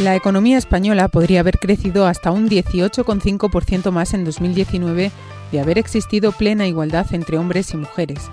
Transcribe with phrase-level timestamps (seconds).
[0.00, 5.10] La economía española podría haber crecido hasta un 18,5% más en 2019
[5.50, 8.30] de haber existido plena igualdad entre hombres y mujeres.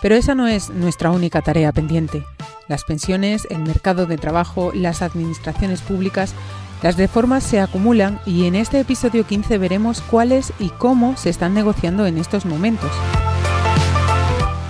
[0.00, 2.24] Pero esa no es nuestra única tarea pendiente.
[2.68, 6.34] Las pensiones, el mercado de trabajo, las administraciones públicas,
[6.82, 11.52] las reformas se acumulan y en este episodio 15 veremos cuáles y cómo se están
[11.52, 12.90] negociando en estos momentos.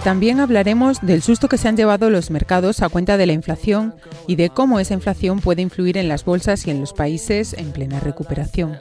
[0.04, 3.94] También hablaremos del susto que se han llevado los mercados a cuenta de la inflación
[4.28, 7.72] y de cómo esa inflación puede influir en las bolsas y en los países en
[7.72, 8.78] plena recuperación.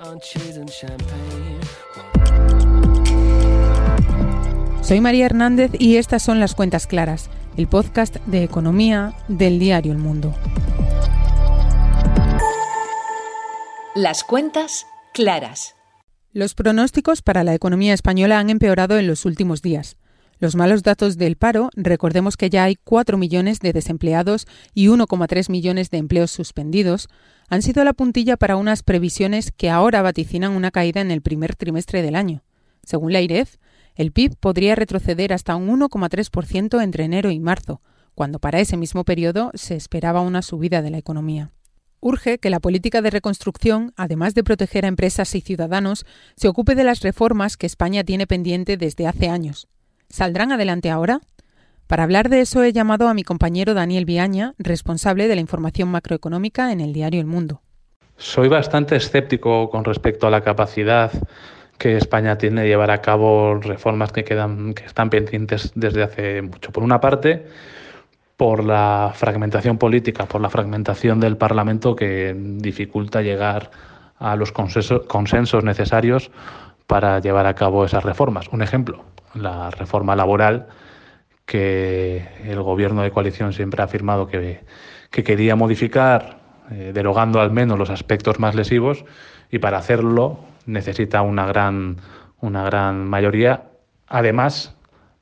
[4.81, 9.93] Soy María Hernández y estas son las cuentas claras, el podcast de economía del diario
[9.93, 10.35] El Mundo.
[13.95, 15.75] Las cuentas claras.
[16.33, 19.95] Los pronósticos para la economía española han empeorado en los últimos días.
[20.43, 25.49] Los malos datos del paro, recordemos que ya hay 4 millones de desempleados y 1,3
[25.49, 27.07] millones de empleos suspendidos,
[27.47, 31.55] han sido la puntilla para unas previsiones que ahora vaticinan una caída en el primer
[31.55, 32.43] trimestre del año.
[32.83, 33.55] Según la IREF,
[33.95, 37.79] el PIB podría retroceder hasta un 1,3% entre enero y marzo,
[38.13, 41.53] cuando para ese mismo periodo se esperaba una subida de la economía.
[42.01, 46.05] Urge que la política de reconstrucción, además de proteger a empresas y ciudadanos,
[46.35, 49.69] se ocupe de las reformas que España tiene pendiente desde hace años.
[50.13, 51.21] ¿Saldrán adelante ahora?
[51.87, 55.89] Para hablar de eso he llamado a mi compañero Daniel Viaña, responsable de la información
[55.89, 57.61] macroeconómica en el diario El Mundo.
[58.17, 61.11] Soy bastante escéptico con respecto a la capacidad
[61.79, 66.43] que España tiene de llevar a cabo reformas que quedan que están pendientes desde hace
[66.43, 66.71] mucho.
[66.71, 67.47] Por una parte,
[68.37, 73.71] por la fragmentación política, por la fragmentación del Parlamento que dificulta llegar
[74.19, 76.29] a los consensos necesarios
[76.85, 78.47] para llevar a cabo esas reformas.
[78.49, 80.67] Un ejemplo, la reforma laboral
[81.45, 84.61] que el gobierno de coalición siempre ha afirmado que,
[85.11, 86.39] quería modificar,
[86.71, 89.05] eh, derogando al menos los aspectos más lesivos,
[89.51, 91.97] y para hacerlo necesita una gran,
[92.39, 93.65] una gran mayoría,
[94.07, 94.75] además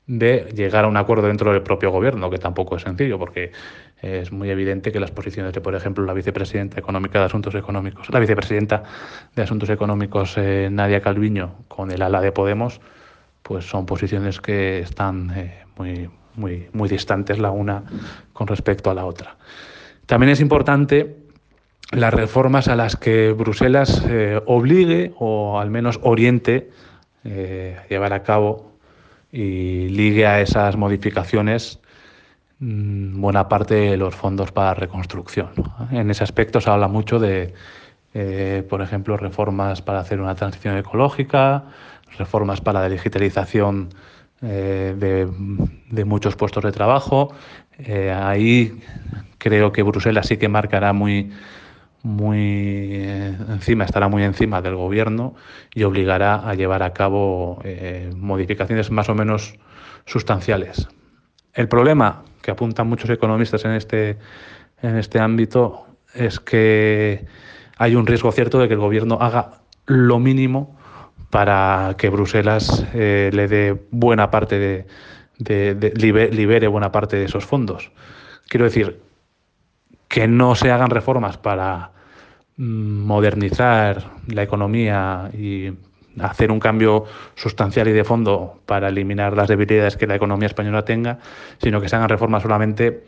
[0.06, 3.52] de llegar a un acuerdo dentro del propio gobierno, que tampoco es sencillo, porque
[4.00, 8.10] es muy evidente que las posiciones de, por ejemplo, la vicepresidenta económica de Asuntos Económicos,
[8.10, 8.82] la vicepresidenta
[9.34, 12.80] de Asuntos Económicos, eh, Nadia Calviño, con el ala de Podemos,
[13.42, 17.82] pues son posiciones que están eh, muy, muy, muy distantes la una
[18.32, 19.36] con respecto a la otra.
[20.06, 21.16] También es importante
[21.90, 26.70] las reformas a las que Bruselas eh, obligue o al menos oriente
[27.24, 28.72] eh, a llevar a cabo
[29.30, 31.80] y ligue a esas modificaciones
[32.60, 35.50] mm, buena parte de los fondos para reconstrucción.
[35.90, 37.54] En ese aspecto se habla mucho de,
[38.68, 41.64] por ejemplo, reformas para hacer una transición ecológica,
[42.18, 43.90] reformas para la digitalización
[44.44, 44.94] eh,
[45.90, 47.32] de, muchos puestos de trabajo.
[47.78, 48.80] Eh, ahí
[49.38, 51.30] creo que Bruselas sí que marcará muy,
[52.02, 55.36] muy eh, encima, estará muy encima del gobierno
[55.72, 57.62] y obligará a llevar a cabo
[58.16, 59.54] modificaciones más o menos
[60.06, 60.88] sustanciales.
[61.54, 64.18] El problema que apuntan muchos economistas en este,
[64.82, 67.26] en este ámbito es que
[67.78, 70.81] hay un riesgo cierto de que el gobierno haga lo mínimo
[71.32, 74.86] para que Bruselas eh, le dé buena parte
[75.38, 77.90] de, libere buena parte de esos fondos.
[78.48, 79.00] Quiero decir,
[80.08, 81.92] que no se hagan reformas para
[82.58, 85.72] mm, modernizar la economía y
[86.20, 90.84] hacer un cambio sustancial y de fondo para eliminar las debilidades que la economía española
[90.84, 91.18] tenga,
[91.62, 93.04] sino que se hagan reformas solamente,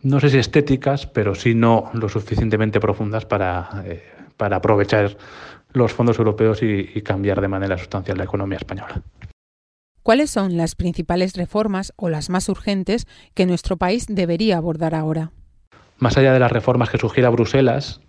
[0.00, 4.02] no sé si estéticas, pero sí no lo suficientemente profundas para, eh,
[4.38, 5.18] para aprovechar
[5.76, 9.02] los fondos europeos y, cambiar de manera sustancial la economía española.
[10.02, 15.32] ¿Cuáles son las principales reformas o las más urgentes que nuestro país debería abordar ahora?
[15.98, 18.00] Más allá de las reformas que sugiera Bruselas,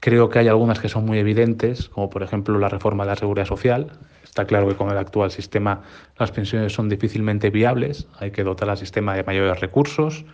[0.00, 3.16] creo que hay algunas que son muy evidentes, como por ejemplo la reforma de la
[3.16, 3.98] seguridad social.
[4.22, 5.82] Está claro que con el actual sistema
[6.18, 10.24] las pensiones son difícilmente viables, hay que dotar al sistema de mayores recursos,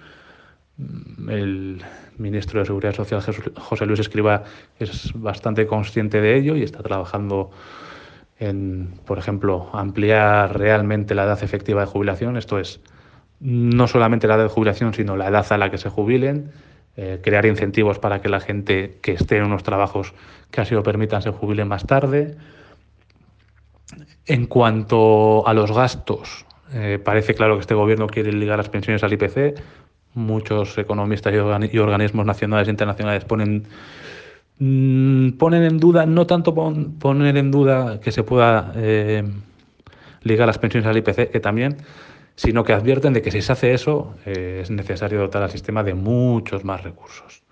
[0.78, 1.82] el
[2.18, 3.22] ministro de Seguridad Social,
[3.56, 4.44] José Luis Escriba,
[4.78, 7.50] es bastante consciente de ello y está trabajando
[8.38, 12.36] en, por ejemplo, ampliar realmente la edad efectiva de jubilación.
[12.36, 12.80] Esto es
[13.40, 16.50] no solamente la edad de jubilación, sino la edad a la que se jubilen,
[16.96, 20.14] eh, crear incentivos para que la gente que esté en unos trabajos
[20.50, 22.36] que así lo permitan se jubile más tarde.
[24.26, 29.02] En cuanto a los gastos, eh, parece claro que este gobierno quiere ligar las pensiones
[29.04, 29.60] al IPC
[30.16, 33.64] muchos economistas y, organismos nacionales e internacionales ponen
[34.58, 36.54] mm, ponen en duda, no tanto
[36.98, 39.22] poner en duda que se pueda eh,
[40.22, 41.76] ligar las pensiones al IPC, que también,
[42.34, 45.82] sino que advierten de que si se hace eso eh, es necesario dotar al sistema
[45.82, 47.42] de muchos más recursos.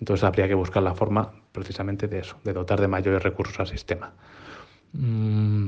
[0.00, 3.66] Entonces habría que buscar la forma precisamente de eso, de dotar de mayores recursos al
[3.66, 4.12] sistema.
[4.92, 5.67] Mm,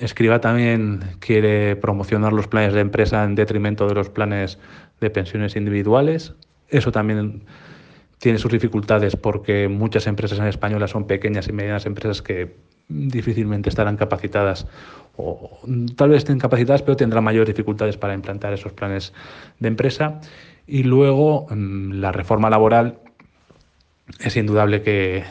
[0.00, 4.58] Escriba también quiere promocionar los planes de empresa en detrimento de los planes
[5.00, 6.34] de pensiones individuales.
[6.68, 7.42] Eso también
[8.18, 12.56] tiene sus dificultades porque muchas empresas en española son pequeñas y medianas empresas que
[12.88, 14.66] difícilmente estarán capacitadas
[15.16, 15.60] o
[15.94, 19.12] tal vez estén capacitadas pero tendrán mayores dificultades para implantar esos planes
[19.58, 20.20] de empresa.
[20.66, 22.98] Y luego mm, la reforma laboral
[24.20, 25.24] es indudable que,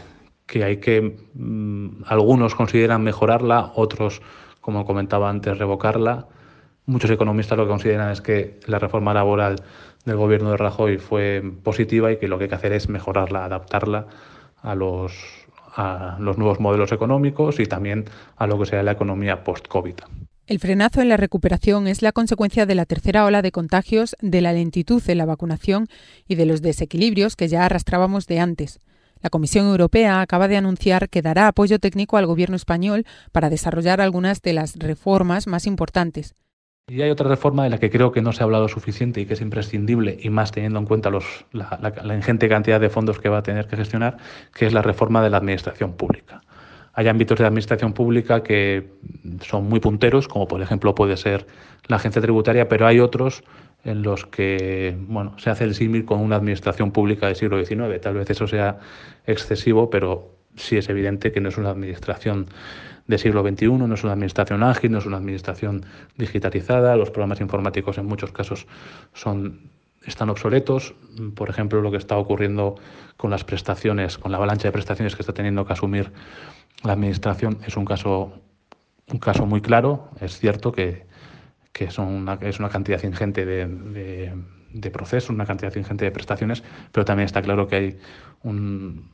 [0.46, 4.22] que hay que, mm, algunos consideran mejorarla, otros,
[4.68, 6.28] como comentaba antes, revocarla.
[6.88, 9.64] Muchos economistas lo que consideran es que la reforma laboral
[10.04, 13.46] del gobierno de Rajoy fue positiva y que lo que hay que hacer es mejorarla,
[13.46, 14.08] adaptarla
[14.62, 15.14] a los,
[16.18, 19.96] nuevos modelos económicos y también a lo que sea la economía post-COVID.
[20.48, 24.42] El frenazo en la recuperación es la consecuencia de la tercera ola de contagios, de
[24.42, 25.88] la lentitud en la vacunación
[26.28, 28.82] y de los desequilibrios que ya arrastrábamos de antes.
[29.22, 34.02] La Comisión Europea acaba de anunciar que dará apoyo técnico al gobierno español para desarrollar
[34.02, 36.36] algunas de las reformas más importantes.
[36.90, 39.26] Y hay otra reforma de la que creo que no se ha hablado suficiente y
[39.26, 43.28] que es imprescindible, y más teniendo en cuenta la, la, ingente cantidad de fondos que
[43.28, 44.16] va a tener que gestionar,
[44.54, 46.42] que es la reforma de la administración pública.
[46.94, 48.90] Hay ámbitos de administración pública que
[49.42, 51.46] son muy punteros, como por ejemplo puede ser
[51.88, 53.44] la agencia tributaria, pero hay otros
[53.84, 58.02] en los que bueno, se hace el símil con una administración pública del siglo XIX.
[58.02, 58.80] Tal vez eso sea
[59.26, 62.48] excesivo, pero sí es evidente que no es una administración
[63.08, 65.86] del siglo XXI, no es una administración ágil, no es una administración
[66.18, 68.68] digitalizada, los programas informáticos en muchos casos
[69.14, 69.70] son,
[70.06, 70.94] están obsoletos.
[71.36, 72.76] Por ejemplo, lo que está ocurriendo
[73.16, 76.12] con las prestaciones, con la avalancha de prestaciones que está teniendo que asumir
[76.84, 78.34] la administración es un caso,
[79.12, 80.10] un caso muy claro.
[80.20, 81.07] Es cierto que,
[81.78, 84.34] que una, es una cantidad ingente de,
[84.74, 87.98] de, procesos, una cantidad ingente de prestaciones, pero también está claro que hay
[88.42, 89.12] un,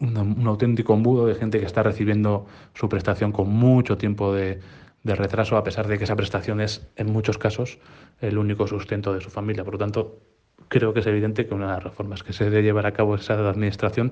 [0.00, 4.58] un, auténtico embudo de gente que está recibiendo su prestación con mucho tiempo de,
[5.04, 7.78] de, retraso, a pesar de que esa prestación es, en muchos casos,
[8.20, 9.62] el único sustento de su familia.
[9.62, 10.18] Por lo tanto,
[10.66, 13.14] creo que es evidente que una de las reformas que se debe llevar a cabo
[13.14, 14.10] es esa administración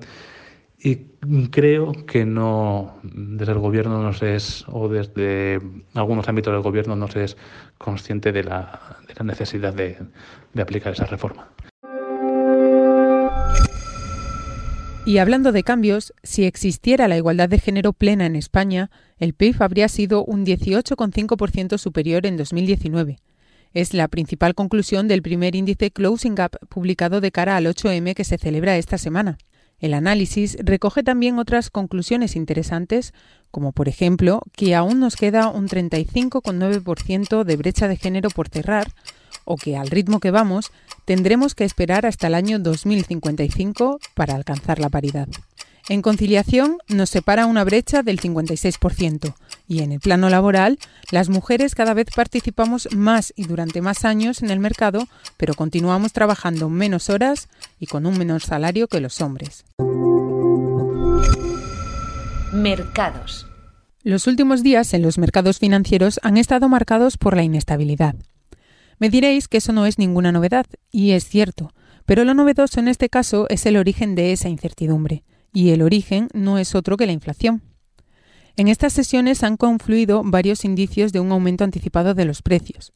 [0.83, 0.95] y
[1.51, 5.59] creo que no, desde el gobierno no se es, o desde
[5.93, 7.37] algunos ámbitos del gobierno no se es
[7.77, 9.97] consciente de la, de la necesidad de,
[10.53, 11.49] de aplicar esa reforma.
[15.05, 19.61] Y hablando de cambios, si existiera la igualdad de género plena en España, el PIB
[19.61, 23.17] habría sido un 18,5% superior en 2019.
[23.73, 28.23] Es la principal conclusión del primer índice Closing Gap publicado de cara al 8M que
[28.23, 29.37] se celebra esta semana.
[29.81, 33.13] El análisis recoge también otras conclusiones interesantes,
[33.49, 38.93] como por ejemplo que aún nos queda un 35,9% de brecha de género por cerrar,
[39.43, 40.71] o que al ritmo que vamos
[41.05, 45.27] tendremos que esperar hasta el año 2055 para alcanzar la paridad.
[45.89, 49.33] En conciliación nos separa una brecha del 56%
[49.67, 50.79] y en el plano laboral
[51.11, 56.13] las mujeres cada vez participamos más y durante más años en el mercado, pero continuamos
[56.13, 57.49] trabajando menos horas
[57.79, 59.65] y con un menor salario que los hombres.
[62.53, 63.47] Mercados.
[64.03, 68.15] Los últimos días en los mercados financieros han estado marcados por la inestabilidad.
[68.99, 71.73] Me diréis que eso no es ninguna novedad, y es cierto,
[72.05, 76.29] pero lo novedoso en este caso es el origen de esa incertidumbre y el origen
[76.33, 77.61] no es otro que la inflación.
[78.57, 82.93] En estas sesiones han confluido varios indicios de un aumento anticipado de los precios.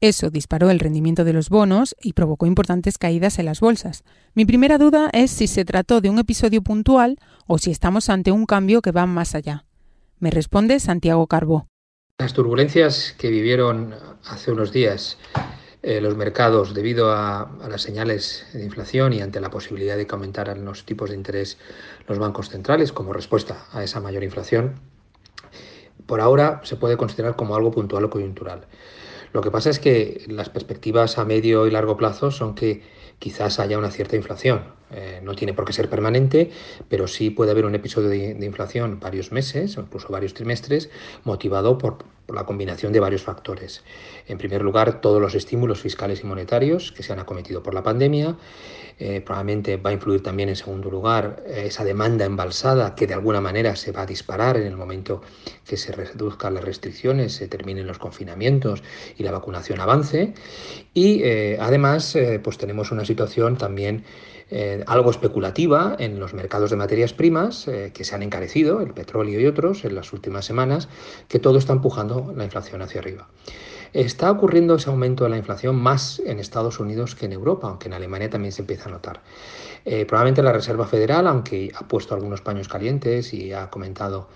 [0.00, 4.04] Eso disparó el rendimiento de los bonos y provocó importantes caídas en las bolsas.
[4.34, 8.30] Mi primera duda es si se trató de un episodio puntual o si estamos ante
[8.30, 9.64] un cambio que va más allá.
[10.18, 11.68] Me responde Santiago Carbó.
[12.18, 13.94] Las turbulencias que vivieron
[14.24, 15.18] hace unos días
[15.82, 20.06] eh, los mercados debido a, a, las señales de inflación y ante la posibilidad de
[20.06, 21.58] que aumentaran los tipos de interés
[22.08, 24.80] los bancos centrales como respuesta a esa mayor inflación,
[26.06, 28.66] por ahora se puede considerar como algo puntual o coyuntural.
[29.32, 32.82] Lo que pasa es que las perspectivas a medio y largo plazo son que
[33.18, 34.62] quizás haya una cierta inflación.
[34.92, 36.50] Eh, no tiene por qué ser permanente,
[36.88, 40.90] pero sí puede haber un episodio de, inflación varios meses o incluso varios trimestres
[41.24, 43.84] motivado por, la combinación de varios factores.
[44.26, 47.84] En primer lugar, todos los estímulos fiscales y monetarios que se han acometido por la
[47.84, 48.36] pandemia.
[48.98, 53.12] Eh, probablemente va a influir también en segundo lugar eh, esa demanda embalsada que de
[53.12, 55.20] alguna manera se va a disparar en el momento
[55.66, 58.82] que se reduzcan las restricciones, se terminen los confinamientos
[59.18, 60.34] y la vacunación avance.
[60.94, 61.22] Y
[61.58, 64.02] además, pues tenemos una situación también
[64.86, 69.40] algo especulativa en los mercados de materias primas eh, que se han encarecido, el petróleo
[69.40, 70.88] y otros, en las últimas semanas,
[71.28, 73.28] que todo está empujando la inflación hacia arriba.
[73.92, 77.88] Está ocurriendo ese aumento de la inflación más en Estados Unidos que en Europa, aunque
[77.88, 79.20] en Alemania también se empieza a notar.
[79.84, 84.28] Eh, probablemente la Reserva Federal, aunque ha puesto algunos paños calientes y ha comentado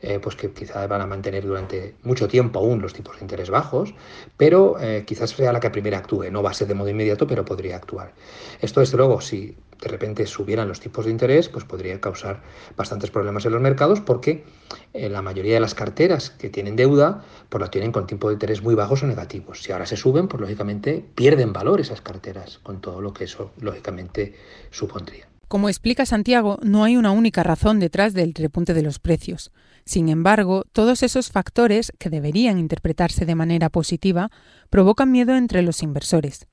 [0.00, 3.50] eh, pues que quizás van a mantener durante mucho tiempo aún los tipos de interés
[3.50, 3.94] bajos,
[4.36, 6.30] pero eh, quizás sea la que primero actúe.
[6.30, 8.12] No va a ser de modo inmediato, pero podría actuar.
[8.60, 12.42] Esto, desde luego, si de repente subieran los tipos de interés, pues podría causar
[12.76, 14.44] bastantes problemas en los mercados porque
[14.92, 18.34] eh, la mayoría de las carteras que tienen deuda, pues la tienen con tipos de
[18.34, 19.62] interés muy bajos o negativos.
[19.62, 23.52] Si ahora se suben, pues lógicamente pierden valor esas carteras, con todo lo que eso
[23.60, 24.34] lógicamente
[24.70, 25.28] supondría.
[25.48, 29.52] Como explica Santiago, no hay una única razón detrás del repunte de los precios.
[29.86, 34.30] Sin embargo, todos esos factores, que deberían interpretarse de manera positiva,
[34.68, 36.48] provocan miedo entre los inversores.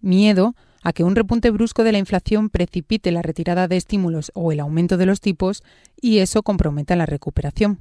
[0.00, 4.50] Miedo a que un repunte brusco de la inflación precipite la retirada de estímulos o
[4.50, 5.62] el aumento de los tipos
[6.00, 7.78] y eso comprometa la recuperación.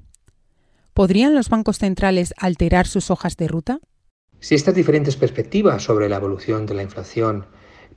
[0.94, 3.80] ¿Podrían los bancos centrales alterar sus hojas de ruta?
[4.40, 7.48] Si estas diferentes perspectivas sobre la evolución de la inflación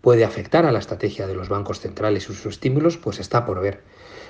[0.01, 3.61] puede afectar a la estrategia de los bancos centrales y sus estímulos, pues está por
[3.61, 3.83] ver.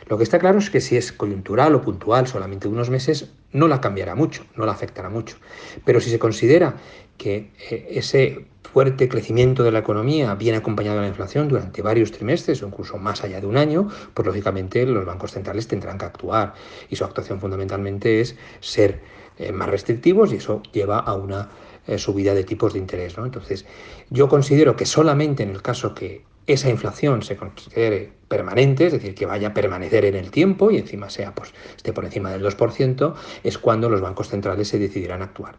[0.09, 3.69] Lo que está claro es que si es coyuntural o puntual solamente unos meses, no
[3.69, 5.37] la cambiará mucho, no la afectará mucho.
[5.85, 6.77] Pero si se considera
[7.17, 12.11] que eh, ese fuerte crecimiento de la economía viene acompañado de la inflación durante varios
[12.11, 16.07] trimestres o incluso más allá de un año, pues lógicamente los bancos centrales tendrán que
[16.07, 16.55] actuar
[16.91, 19.01] y su actuación fundamentalmente es ser
[19.39, 21.49] eh, más restrictivos y eso lleva a una
[21.87, 23.17] eh, subida de tipos de interés.
[23.17, 23.25] ¿no?
[23.25, 23.67] Entonces,
[24.11, 29.15] yo considero que solamente en el caso que esa inflación se considere permanente, es decir,
[29.15, 32.43] que vaya a permanecer en el tiempo y encima sea, pues, esté por encima del
[32.43, 35.57] 2%, es cuando los bancos centrales se decidirán a actuar.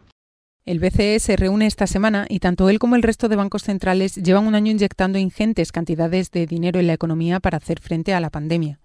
[0.64, 4.16] El BCE se reúne esta semana y tanto él como el resto de bancos centrales
[4.16, 8.20] llevan un año inyectando ingentes cantidades de dinero en la economía para hacer frente a
[8.20, 8.80] la pandemia.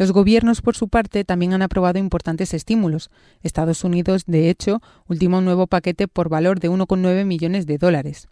[0.00, 3.10] Los gobiernos, por su parte, también han aprobado importantes estímulos.
[3.42, 8.26] Estados Unidos, de hecho, ultima un nuevo paquete por valor de 1,9 millones de dólares.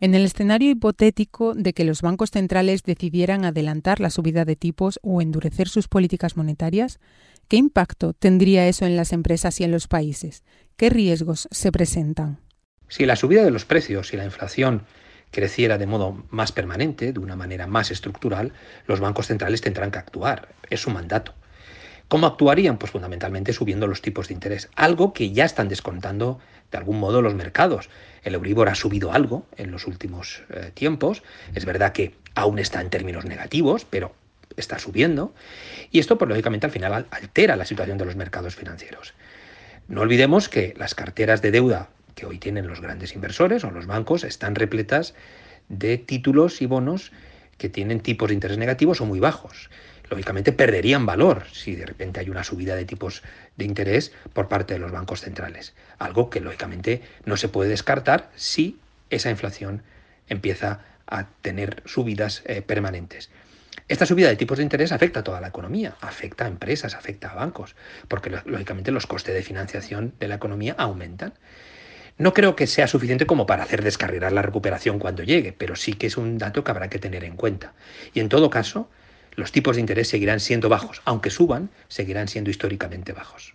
[0.00, 4.98] En el escenario hipotético de que los bancos centrales decidieran adelantar la subida de tipos
[5.04, 6.98] o endurecer sus políticas monetarias,
[7.46, 10.42] ¿qué impacto tendría eso en las empresas y en los países?
[10.76, 12.40] ¿Qué riesgos se presentan?
[12.88, 14.82] Si la subida de los precios y la inflación
[15.30, 18.52] creciera de modo más permanente, de una manera más estructural,
[18.86, 20.48] los bancos centrales tendrán que actuar.
[20.70, 21.34] Es su mandato.
[22.08, 22.78] ¿Cómo actuarían?
[22.78, 26.38] Pues fundamentalmente subiendo los tipos de interés, algo que ya están descontando
[26.70, 27.88] de algún modo los mercados.
[28.22, 31.22] El Euribor ha subido algo en los últimos eh, tiempos,
[31.54, 34.14] es verdad que aún está en términos negativos, pero
[34.56, 35.34] está subiendo,
[35.90, 39.14] y esto pues lógicamente al final altera la situación de los mercados financieros.
[39.88, 43.86] No olvidemos que las carteras de deuda que hoy tienen los grandes inversores o los
[43.86, 45.14] bancos están repletas
[45.68, 47.12] de títulos y bonos
[47.58, 49.70] que tienen tipos de interés negativos o muy bajos.
[50.08, 53.22] Lógicamente perderían valor si de repente hay una subida de tipos
[53.56, 55.74] de interés por parte de los bancos centrales.
[55.98, 58.78] Algo que lógicamente no se puede descartar si
[59.10, 59.82] esa inflación
[60.28, 63.30] empieza a tener subidas eh, permanentes.
[63.88, 67.30] Esta subida de tipos de interés afecta a toda la economía, afecta a empresas, afecta
[67.30, 67.76] a bancos,
[68.08, 71.34] porque lógicamente los costes de financiación de la economía aumentan.
[72.18, 75.92] No creo que sea suficiente como para hacer descarrilar la recuperación cuando llegue, pero sí
[75.92, 77.74] que es un dato que habrá que tener en cuenta.
[78.14, 78.88] Y en todo caso,
[79.32, 83.54] los tipos de interés seguirán siendo bajos, aunque suban, seguirán siendo históricamente bajos.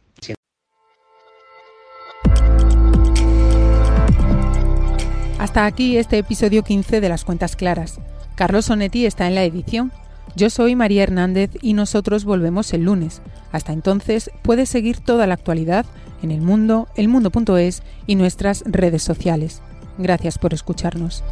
[5.39, 7.99] Hasta aquí este episodio 15 de las cuentas claras.
[8.35, 9.91] Carlos Sonetti está en la edición.
[10.35, 13.23] Yo soy María Hernández y nosotros volvemos el lunes.
[13.51, 15.87] Hasta entonces puedes seguir toda la actualidad
[16.21, 19.61] en el mundo, elmundo.es y nuestras redes sociales.
[19.97, 21.23] Gracias por escucharnos.